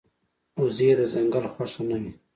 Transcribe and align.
وزې 0.61 0.89
د 0.99 1.01
ځنګل 1.13 1.45
خوښه 1.53 1.81
نه 1.89 1.97
وي 2.01 2.13